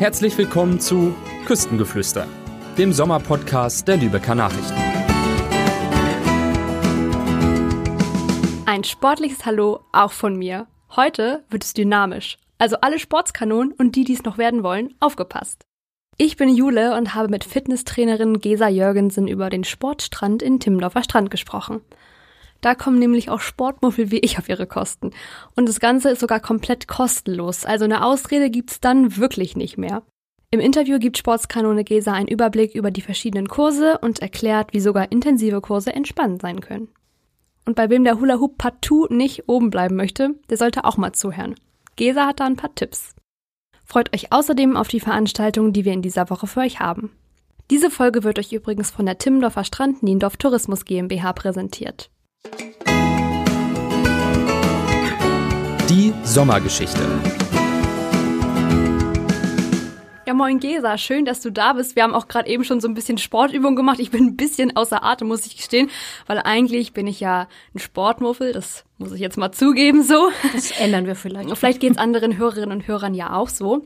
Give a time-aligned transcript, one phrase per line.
[0.00, 2.26] Herzlich willkommen zu Küstengeflüster,
[2.78, 4.80] dem Sommerpodcast der Lübecker Nachrichten.
[8.64, 10.68] Ein sportliches Hallo auch von mir.
[10.96, 12.38] Heute wird es dynamisch.
[12.56, 15.66] Also alle Sportskanonen und die, die es noch werden wollen, aufgepasst.
[16.16, 21.30] Ich bin Jule und habe mit Fitnesstrainerin Gesa Jörgensen über den Sportstrand in Timmendorfer Strand
[21.30, 21.82] gesprochen.
[22.60, 25.10] Da kommen nämlich auch Sportmuffel wie ich auf ihre Kosten.
[25.56, 30.02] Und das Ganze ist sogar komplett kostenlos, also eine Ausrede gibt's dann wirklich nicht mehr.
[30.52, 35.12] Im Interview gibt Sportskanone Gesa einen Überblick über die verschiedenen Kurse und erklärt, wie sogar
[35.12, 36.88] intensive Kurse entspannend sein können.
[37.66, 41.12] Und bei wem der Hula Hoop partout nicht oben bleiben möchte, der sollte auch mal
[41.12, 41.54] zuhören.
[41.94, 43.14] Gesa hat da ein paar Tipps.
[43.84, 47.12] Freut euch außerdem auf die Veranstaltungen, die wir in dieser Woche für euch haben.
[47.70, 52.10] Diese Folge wird euch übrigens von der Timmendorfer Strand Niendorf Tourismus GmbH präsentiert.
[55.90, 57.00] Die Sommergeschichte.
[60.24, 61.96] Ja, moin Gesa, schön, dass du da bist.
[61.96, 63.98] Wir haben auch gerade eben schon so ein bisschen Sportübung gemacht.
[63.98, 65.90] Ich bin ein bisschen außer Atem, muss ich gestehen,
[66.28, 70.30] weil eigentlich bin ich ja ein Sportmuffel, das muss ich jetzt mal zugeben so.
[70.52, 71.50] Das ändern wir vielleicht.
[71.58, 73.84] Vielleicht geht es anderen Hörerinnen und Hörern ja auch so.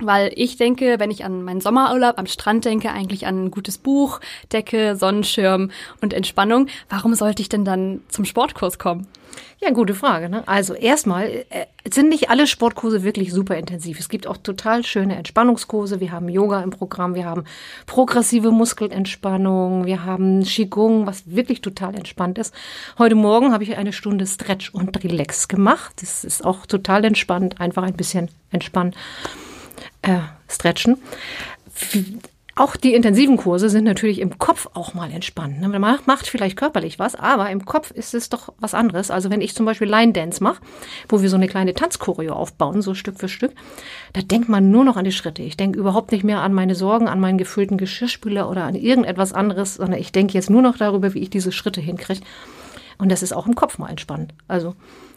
[0.00, 3.78] Weil ich denke, wenn ich an meinen Sommerurlaub am Strand denke, eigentlich an ein gutes
[3.78, 4.20] Buch,
[4.52, 6.68] Decke, Sonnenschirm und Entspannung.
[6.88, 9.08] Warum sollte ich denn dann zum Sportkurs kommen?
[9.60, 10.28] Ja, gute Frage.
[10.28, 10.44] Ne?
[10.46, 13.98] Also erstmal äh, sind nicht alle Sportkurse wirklich super intensiv.
[13.98, 15.98] Es gibt auch total schöne Entspannungskurse.
[15.98, 17.42] Wir haben Yoga im Programm, wir haben
[17.86, 22.54] progressive Muskelentspannung, wir haben Qigong, was wirklich total entspannt ist.
[22.98, 25.94] Heute Morgen habe ich eine Stunde Stretch und Relax gemacht.
[26.02, 28.94] Das ist auch total entspannt, einfach ein bisschen entspannen
[30.08, 30.96] äh, stretchen.
[32.56, 35.60] Auch die intensiven Kurse sind natürlich im Kopf auch mal entspannt.
[35.60, 35.68] Ne?
[35.68, 39.12] Man macht vielleicht körperlich was, aber im Kopf ist es doch was anderes.
[39.12, 40.60] Also wenn ich zum Beispiel Line Dance mache,
[41.08, 43.52] wo wir so eine kleine Tanzchoreo aufbauen, so Stück für Stück,
[44.12, 45.42] da denkt man nur noch an die Schritte.
[45.42, 49.32] Ich denke überhaupt nicht mehr an meine Sorgen, an meinen gefüllten Geschirrspüler oder an irgendetwas
[49.32, 52.22] anderes, sondern ich denke jetzt nur noch darüber, wie ich diese Schritte hinkriege.
[52.98, 54.34] Und das ist auch im Kopf mal entspannt.
[54.48, 54.74] Also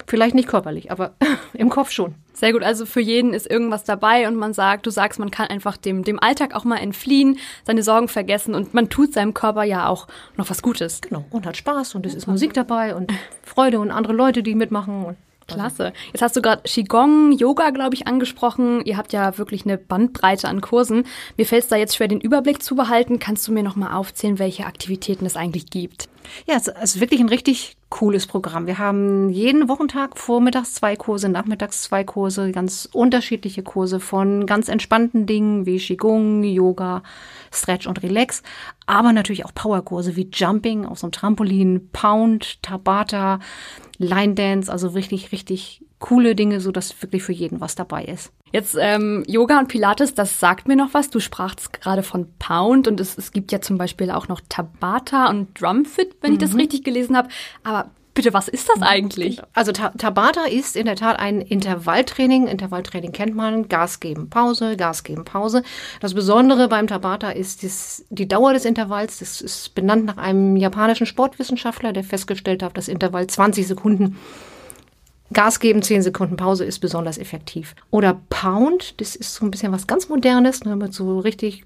[0.08, 1.14] vielleicht nicht körperlich, aber
[1.54, 2.16] im Kopf schon.
[2.34, 5.48] Sehr gut, also für jeden ist irgendwas dabei und man sagt, du sagst, man kann
[5.48, 9.64] einfach dem, dem Alltag auch mal entfliehen, seine Sorgen vergessen und man tut seinem Körper
[9.64, 11.02] ja auch noch was Gutes.
[11.02, 13.12] Genau, und hat Spaß und es ist Musik dabei und
[13.44, 15.18] Freude und andere Leute, die mitmachen.
[15.48, 15.92] Klasse.
[16.14, 18.86] Jetzt hast du gerade Qigong, Yoga, glaube ich, angesprochen.
[18.86, 21.06] Ihr habt ja wirklich eine Bandbreite an Kursen.
[21.36, 23.20] Mir fällt es da jetzt schwer, den Überblick zu behalten.
[23.20, 26.08] Kannst du mir noch mal aufzählen, welche Aktivitäten es eigentlich gibt?
[26.48, 28.68] Ja, es ist wirklich ein richtig cooles Programm.
[28.68, 34.70] Wir haben jeden Wochentag vormittags zwei Kurse, nachmittags zwei Kurse, ganz unterschiedliche Kurse von ganz
[34.70, 37.04] entspannten Dingen wie Qigong, Yoga,
[37.52, 38.44] Stretch und Relax,
[38.86, 43.40] aber natürlich auch Powerkurse wie Jumping auf so einem Trampolin, Pound, Tabata,
[43.98, 48.34] Line Dance, also richtig, richtig coole Dinge, so dass wirklich für jeden was dabei ist.
[48.52, 51.10] Jetzt ähm, Yoga und Pilates, das sagt mir noch was.
[51.10, 55.30] Du sprachst gerade von Pound und es, es gibt ja zum Beispiel auch noch Tabata
[55.30, 56.36] und Drumfit, wenn mhm.
[56.36, 56.60] ich das mhm.
[56.60, 57.30] richtig gelesen habe.
[57.64, 59.42] Aber Bitte, was ist das eigentlich?
[59.54, 62.46] Also Tabata ist in der Tat ein Intervalltraining.
[62.48, 63.70] Intervalltraining kennt man.
[63.70, 65.64] Gas geben, Pause, Gas geben, Pause.
[66.02, 69.20] Das Besondere beim Tabata ist dies, die Dauer des Intervalls.
[69.20, 74.18] Das ist benannt nach einem japanischen Sportwissenschaftler, der festgestellt hat, das Intervall 20 Sekunden
[75.34, 77.76] Gas geben, 10 Sekunden Pause ist besonders effektiv.
[77.90, 81.64] Oder Pound, das ist so ein bisschen was ganz Modernes, ne, mit so richtig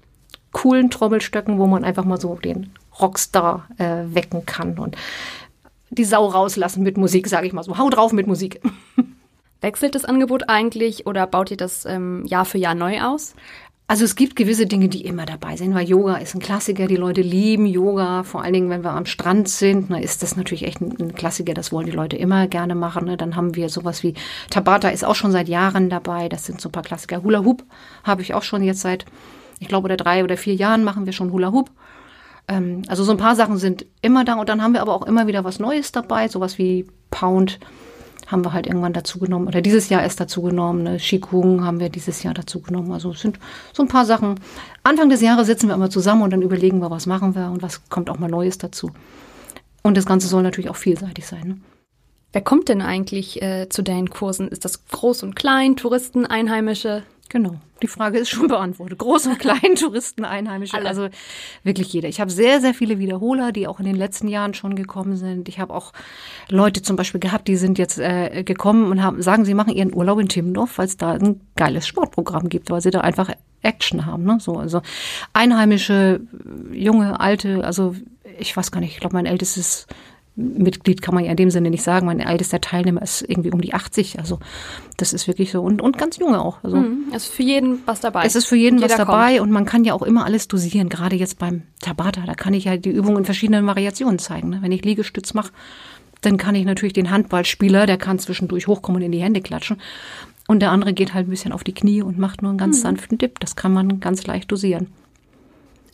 [0.52, 4.96] coolen Trommelstöcken, wo man einfach mal so den Rockstar äh, wecken kann und
[5.90, 7.78] die Sau rauslassen mit Musik, sage ich mal so.
[7.78, 8.60] Hau drauf mit Musik.
[9.60, 13.34] Wechselt das Angebot eigentlich oder baut ihr das ähm, Jahr für Jahr neu aus?
[13.88, 16.96] Also es gibt gewisse Dinge, die immer dabei sind, weil Yoga ist ein Klassiker, die
[16.96, 20.64] Leute lieben Yoga, vor allen Dingen, wenn wir am Strand sind, ne, ist das natürlich
[20.64, 23.04] echt ein, ein, Klassiker, das wollen die Leute immer gerne machen.
[23.04, 23.16] Ne.
[23.16, 24.14] Dann haben wir sowas wie
[24.50, 27.22] Tabata ist auch schon seit Jahren dabei, das sind so ein paar Klassiker.
[27.22, 27.62] Hula Hoop
[28.02, 29.04] habe ich auch schon jetzt seit,
[29.60, 31.70] ich glaube, oder drei oder vier Jahren machen wir schon Hula Hoop.
[32.48, 35.06] Ähm, also so ein paar Sachen sind immer da und dann haben wir aber auch
[35.06, 37.60] immer wieder was Neues dabei, sowas wie Pound
[38.26, 40.82] haben wir halt irgendwann dazu genommen oder dieses Jahr erst dazu genommen.
[40.82, 40.96] Ne?
[40.98, 42.92] Qigong haben wir dieses Jahr dazu genommen.
[42.92, 43.38] Also es sind
[43.72, 44.40] so ein paar Sachen.
[44.82, 47.62] Anfang des Jahres sitzen wir immer zusammen und dann überlegen wir, was machen wir und
[47.62, 48.90] was kommt auch mal Neues dazu.
[49.82, 51.48] Und das Ganze soll natürlich auch vielseitig sein.
[51.48, 51.56] Ne?
[52.32, 54.48] Wer kommt denn eigentlich äh, zu deinen Kursen?
[54.48, 57.02] Ist das groß und klein, Touristen, Einheimische?
[57.36, 57.56] Genau.
[57.82, 58.98] Die Frage ist schon beantwortet.
[58.98, 60.88] Groß und klein, Touristen, Einheimische, Alle.
[60.88, 61.08] also
[61.64, 62.08] wirklich jeder.
[62.08, 65.46] Ich habe sehr, sehr viele Wiederholer, die auch in den letzten Jahren schon gekommen sind.
[65.50, 65.92] Ich habe auch
[66.48, 69.94] Leute zum Beispiel gehabt, die sind jetzt äh, gekommen und haben, sagen, sie machen ihren
[69.94, 73.30] Urlaub in Timmendorf, weil es da ein geiles Sportprogramm gibt, weil sie da einfach
[73.60, 74.24] Action haben.
[74.24, 74.38] Ne?
[74.40, 74.80] So, also
[75.34, 76.22] Einheimische,
[76.72, 77.94] junge, alte, also
[78.38, 79.86] ich weiß gar nicht, ich glaube, mein ältestes
[80.36, 82.06] Mitglied kann man ja in dem Sinne nicht sagen.
[82.06, 84.18] Mein ältester Teilnehmer ist irgendwie um die 80.
[84.18, 84.38] Also
[84.98, 85.62] das ist wirklich so.
[85.62, 86.58] Und, und ganz junge auch.
[86.62, 87.06] Also, mhm.
[87.12, 88.24] Es ist für jeden was dabei.
[88.26, 89.48] Es ist für jeden was dabei kommt.
[89.48, 90.90] und man kann ja auch immer alles dosieren.
[90.90, 94.50] Gerade jetzt beim Tabata, da kann ich ja die Übungen in verschiedenen Variationen zeigen.
[94.50, 94.58] Ne?
[94.60, 95.52] Wenn ich Liegestütz mache,
[96.20, 99.78] dann kann ich natürlich den Handballspieler, der kann zwischendurch hochkommen und in die Hände klatschen.
[100.48, 102.78] Und der andere geht halt ein bisschen auf die Knie und macht nur einen ganz
[102.78, 102.82] mhm.
[102.82, 103.40] sanften Dip.
[103.40, 104.88] Das kann man ganz leicht dosieren.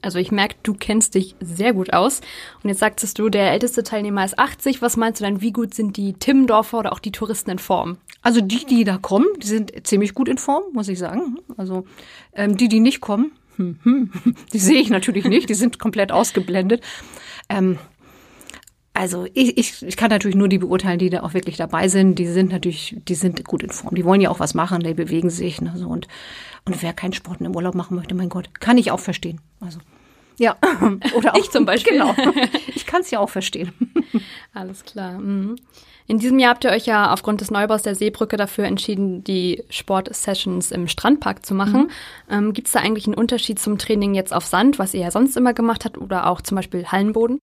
[0.03, 2.21] Also ich merke, du kennst dich sehr gut aus.
[2.63, 4.83] Und jetzt sagtest du, der älteste Teilnehmer ist 80.
[4.83, 7.99] Was meinst du denn, wie gut sind die Timmendorfer oder auch die Touristen in Form?
[8.21, 11.39] Also die, die da kommen, die sind ziemlich gut in Form, muss ich sagen.
[11.57, 11.87] Also
[12.35, 14.11] ähm, die, die nicht kommen, hm, hm,
[14.53, 16.83] die sehe ich natürlich nicht, die sind komplett ausgeblendet.
[17.49, 17.79] Ähm,
[18.95, 22.19] also ich, ich, ich kann natürlich nur die beurteilen, die da auch wirklich dabei sind.
[22.19, 23.95] Die sind natürlich, die sind gut in Form.
[23.95, 25.61] Die wollen ja auch was machen, die bewegen sich.
[25.63, 26.09] Ne, so und,
[26.67, 29.41] und wer keinen Sport im Urlaub machen möchte, mein Gott, kann ich auch verstehen.
[29.61, 29.79] Also
[30.39, 30.57] ja,
[31.15, 31.95] oder auch ich zum Beispiel.
[31.95, 32.15] Genau.
[32.75, 33.73] Ich kann es ja auch verstehen.
[34.55, 35.19] Alles klar.
[35.19, 35.57] Mhm.
[36.07, 39.63] In diesem Jahr habt ihr euch ja aufgrund des Neubaus der Seebrücke dafür entschieden, die
[39.71, 41.83] Sportsessions im Strandpark zu machen.
[41.83, 41.91] Mhm.
[42.29, 45.11] Ähm, Gibt es da eigentlich einen Unterschied zum Training jetzt auf Sand, was ihr ja
[45.11, 47.39] sonst immer gemacht habt, oder auch zum Beispiel Hallenboden?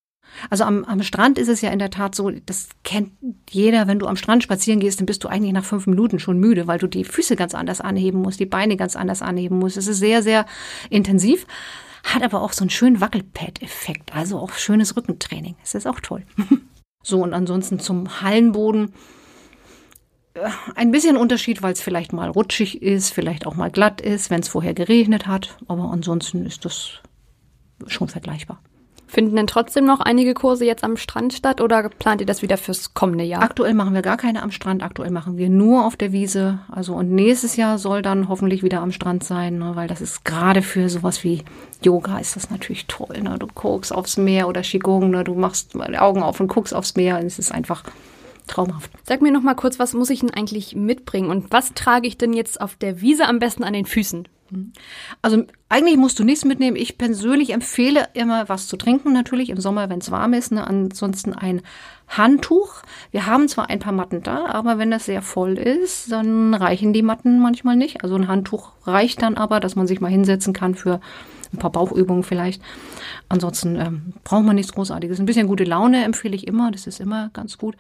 [0.50, 3.12] Also am, am Strand ist es ja in der Tat so, das kennt
[3.50, 6.38] jeder, wenn du am Strand spazieren gehst, dann bist du eigentlich nach fünf Minuten schon
[6.38, 9.77] müde, weil du die Füße ganz anders anheben musst, die Beine ganz anders anheben musst.
[9.77, 10.45] Es ist sehr, sehr
[10.89, 11.47] intensiv
[12.14, 15.56] hat aber auch so einen schönen Wackelpad-Effekt, also auch schönes Rückentraining.
[15.62, 16.24] Das ist auch toll.
[17.04, 18.94] so, und ansonsten zum Hallenboden.
[20.34, 24.30] Äh, ein bisschen Unterschied, weil es vielleicht mal rutschig ist, vielleicht auch mal glatt ist,
[24.30, 25.58] wenn es vorher geregnet hat.
[25.68, 27.02] Aber ansonsten ist das
[27.88, 28.62] schon vergleichbar.
[29.10, 32.58] Finden denn trotzdem noch einige Kurse jetzt am Strand statt oder plant ihr das wieder
[32.58, 33.42] fürs kommende Jahr?
[33.42, 36.60] Aktuell machen wir gar keine am Strand, aktuell machen wir nur auf der Wiese.
[36.72, 40.26] Also und nächstes Jahr soll dann hoffentlich wieder am Strand sein, ne, weil das ist
[40.26, 41.44] gerade für sowas wie
[41.84, 43.20] Yoga ist das natürlich toll.
[43.24, 43.38] Ne?
[43.40, 45.24] Du guckst aufs Meer oder Qigong, ne?
[45.24, 47.84] du machst die Augen auf und guckst aufs Meer und es ist einfach
[48.46, 48.92] traumhaft.
[49.06, 52.20] Sag mir noch mal kurz, was muss ich denn eigentlich mitbringen und was trage ich
[52.20, 54.28] denn jetzt auf der Wiese am besten an den Füßen?
[55.22, 56.75] Also eigentlich musst du nichts mitnehmen.
[56.75, 60.51] Ich persönlich empfehle immer was zu trinken, natürlich im Sommer, wenn es warm ist.
[60.51, 60.66] Ne?
[60.66, 61.62] Ansonsten ein
[62.07, 62.81] Handtuch.
[63.12, 66.94] Wir haben zwar ein paar Matten da, aber wenn das sehr voll ist, dann reichen
[66.94, 68.04] die Matten manchmal nicht.
[68.04, 71.00] Also ein Handtuch reicht dann aber, dass man sich mal hinsetzen kann für
[71.54, 72.62] ein paar Bauchübungen vielleicht.
[73.28, 75.19] Ansonsten ähm, braucht man nichts Großartiges.
[75.19, 77.75] Ein bisschen gute Laune empfehle ich immer, das ist immer ganz gut.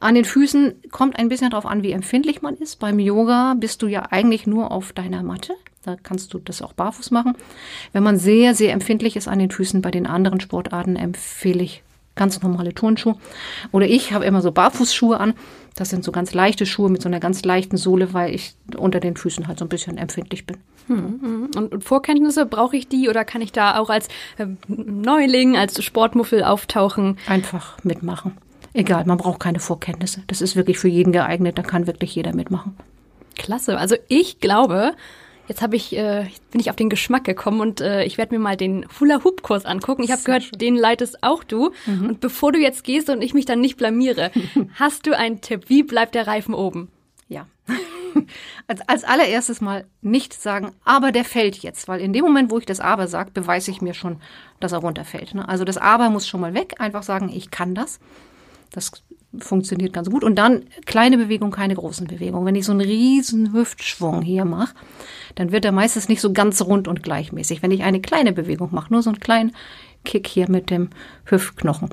[0.00, 2.76] An den Füßen kommt ein bisschen darauf an, wie empfindlich man ist.
[2.76, 5.54] Beim Yoga bist du ja eigentlich nur auf deiner Matte.
[5.82, 7.34] Da kannst du das auch barfuß machen.
[7.92, 11.82] Wenn man sehr, sehr empfindlich ist an den Füßen, bei den anderen Sportarten empfehle ich
[12.16, 13.16] ganz normale Turnschuhe.
[13.70, 15.34] Oder ich habe immer so Barfußschuhe an.
[15.76, 18.98] Das sind so ganz leichte Schuhe mit so einer ganz leichten Sohle, weil ich unter
[18.98, 20.56] den Füßen halt so ein bisschen empfindlich bin.
[20.86, 21.50] Hm, hm.
[21.56, 25.82] Und, und, Vorkenntnisse, brauche ich die oder kann ich da auch als äh, Neuling, als
[25.82, 27.18] Sportmuffel auftauchen?
[27.26, 28.36] Einfach mitmachen.
[28.72, 30.22] Egal, man braucht keine Vorkenntnisse.
[30.26, 32.76] Das ist wirklich für jeden geeignet, da kann wirklich jeder mitmachen.
[33.36, 33.78] Klasse.
[33.78, 34.94] Also ich glaube,
[35.48, 38.40] Jetzt habe ich, äh, bin ich auf den Geschmack gekommen und äh, ich werde mir
[38.40, 40.02] mal den Hula Hoop Kurs angucken.
[40.02, 40.58] Ich habe gehört, schön.
[40.58, 41.70] den leitest auch du.
[41.86, 42.08] Mhm.
[42.08, 44.32] Und bevor du jetzt gehst und ich mich dann nicht blamiere,
[44.74, 45.68] hast du einen Tipp?
[45.68, 46.88] Wie bleibt der Reifen oben?
[47.28, 47.46] Ja.
[48.66, 52.58] als, als allererstes mal nicht sagen, aber der fällt jetzt, weil in dem Moment, wo
[52.58, 54.20] ich das aber sage, beweise ich mir schon,
[54.60, 55.34] dass er runterfällt.
[55.34, 55.48] Ne?
[55.48, 56.74] Also das aber muss schon mal weg.
[56.78, 57.98] Einfach sagen, ich kann das.
[58.70, 58.90] Das
[59.38, 60.24] funktioniert ganz gut.
[60.24, 62.46] Und dann kleine Bewegung, keine großen Bewegungen.
[62.46, 64.74] Wenn ich so einen riesen Hüftschwung hier mache,
[65.34, 67.62] dann wird er meistens nicht so ganz rund und gleichmäßig.
[67.62, 69.54] Wenn ich eine kleine Bewegung mache, nur so einen kleinen
[70.04, 70.90] Kick hier mit dem
[71.24, 71.90] Hüftknochen,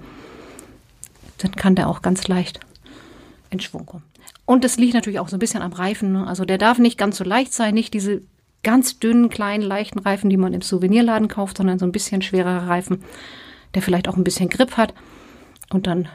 [1.39, 2.59] dann kann der auch ganz leicht
[3.53, 4.03] in Schwung kommen.
[4.45, 6.11] Und das liegt natürlich auch so ein bisschen am Reifen.
[6.11, 6.27] Ne?
[6.27, 8.21] Also der darf nicht ganz so leicht sein, nicht diese
[8.63, 12.67] ganz dünnen, kleinen, leichten Reifen, die man im Souvenirladen kauft, sondern so ein bisschen schwererer
[12.67, 13.03] Reifen,
[13.75, 14.93] der vielleicht auch ein bisschen Grip hat.
[15.69, 16.07] Und dann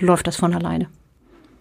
[0.00, 0.88] läuft das von alleine.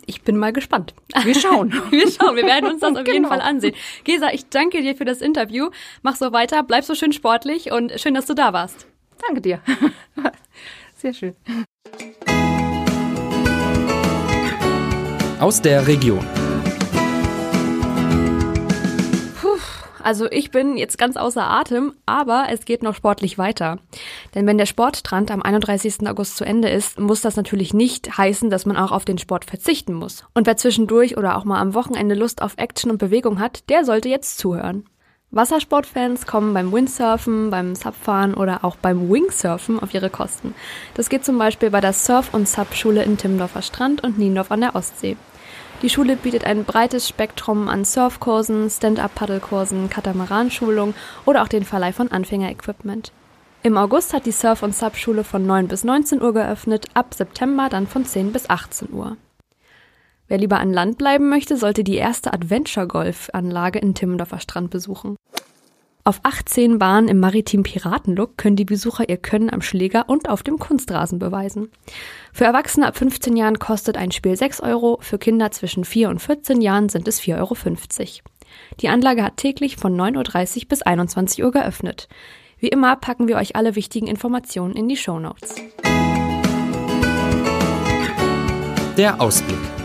[0.06, 0.94] Ich bin mal gespannt.
[1.24, 1.74] Wir schauen.
[1.90, 2.36] wir schauen.
[2.36, 3.12] Wir werden uns das auf genau.
[3.12, 3.76] jeden Fall ansehen.
[4.06, 5.70] Gesa, ich danke dir für das Interview.
[6.02, 8.88] Mach so weiter, bleib so schön sportlich und schön, dass du da warst.
[9.28, 9.62] Danke dir.
[10.96, 11.36] Sehr schön.
[15.40, 16.26] Aus der Region.
[20.02, 23.78] Also ich bin jetzt ganz außer Atem, aber es geht noch sportlich weiter.
[24.34, 26.08] Denn wenn der Sportstrand am 31.
[26.08, 29.46] August zu Ende ist, muss das natürlich nicht heißen, dass man auch auf den Sport
[29.46, 30.24] verzichten muss.
[30.34, 33.84] Und wer zwischendurch oder auch mal am Wochenende Lust auf Action und Bewegung hat, der
[33.84, 34.86] sollte jetzt zuhören.
[35.32, 40.56] Wassersportfans kommen beim Windsurfen, beim Subfahren oder auch beim Wingsurfen auf ihre Kosten.
[40.94, 44.62] Das geht zum Beispiel bei der Surf- und Subschule in Timmendorfer Strand und Niendorf an
[44.62, 45.18] der Ostsee.
[45.82, 52.10] Die Schule bietet ein breites Spektrum an Surfkursen, Stand-up-Paddelkursen, Katamaranschulung oder auch den Verleih von
[52.10, 53.12] Anfängerequipment.
[53.64, 57.68] Im August hat die Surf- und Sub-Schule von 9 bis 19 Uhr geöffnet, ab September
[57.70, 59.18] dann von 10 bis 18 Uhr.
[60.28, 65.16] Wer lieber an Land bleiben möchte, sollte die erste Adventure-Golf-Anlage in Timmendorfer Strand besuchen.
[66.04, 70.42] Auf 18 Bahnen im maritim Piratenlook können die Besucher ihr Können am Schläger und auf
[70.42, 71.70] dem Kunstrasen beweisen.
[72.32, 76.20] Für Erwachsene ab 15 Jahren kostet ein Spiel 6 Euro, für Kinder zwischen 4 und
[76.20, 77.56] 14 Jahren sind es 4,50 Euro.
[78.80, 82.08] Die Anlage hat täglich von 9.30 Uhr bis 21 Uhr geöffnet.
[82.60, 85.56] Wie immer packen wir euch alle wichtigen Informationen in die Show Notes.
[88.98, 89.77] Der Ausblick.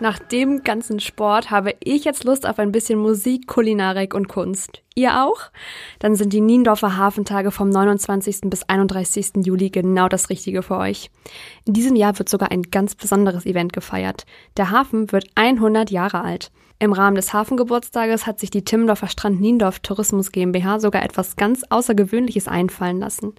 [0.00, 4.82] Nach dem ganzen Sport habe ich jetzt Lust auf ein bisschen Musik, Kulinarik und Kunst.
[4.94, 5.50] Ihr auch?
[5.98, 8.40] Dann sind die Niendorfer Hafentage vom 29.
[8.44, 9.44] bis 31.
[9.44, 11.10] Juli genau das Richtige für euch.
[11.66, 14.24] In diesem Jahr wird sogar ein ganz besonderes Event gefeiert.
[14.56, 16.50] Der Hafen wird 100 Jahre alt.
[16.82, 21.62] Im Rahmen des Hafengeburtstages hat sich die Timmendorfer Strand Niendorf Tourismus GmbH sogar etwas ganz
[21.68, 23.34] Außergewöhnliches einfallen lassen.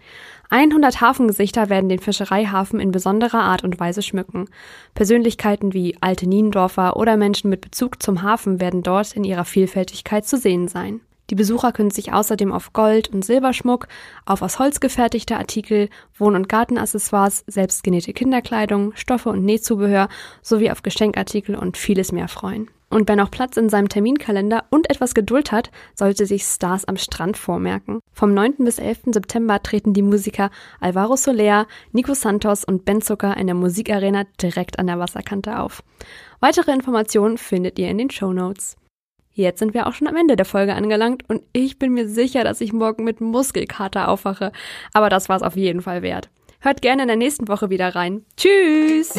[0.52, 4.46] 100 Hafengesichter werden den Fischereihafen in besonderer Art und Weise schmücken.
[4.94, 10.28] Persönlichkeiten wie alte Niendorfer oder Menschen mit Bezug zum Hafen werden dort in ihrer Vielfältigkeit
[10.28, 11.02] zu sehen sein.
[11.32, 13.88] Die Besucher können sich außerdem auf Gold- und Silberschmuck,
[14.24, 20.10] auf aus Holz gefertigte Artikel, Wohn- und Gartenaccessoires, selbstgenähte Kinderkleidung, Stoffe und Nähzubehör
[20.44, 22.70] sowie auf Geschenkartikel und vieles mehr freuen.
[22.92, 26.98] Und wer noch Platz in seinem Terminkalender und etwas Geduld hat, sollte sich Stars am
[26.98, 28.02] Strand vormerken.
[28.12, 28.56] Vom 9.
[28.60, 29.14] bis 11.
[29.14, 34.78] September treten die Musiker Alvaro Soler, Nico Santos und Ben Zucker in der Musikarena direkt
[34.78, 35.84] an der Wasserkante auf.
[36.42, 38.76] Weitere Informationen findet ihr in den Show Notes.
[39.34, 42.44] Jetzt sind wir auch schon am Ende der Folge angelangt und ich bin mir sicher,
[42.44, 44.52] dass ich morgen mit Muskelkater aufwache.
[44.92, 46.30] Aber das war's auf jeden Fall wert.
[46.60, 48.26] Hört gerne in der nächsten Woche wieder rein.
[48.36, 49.14] Tschüss!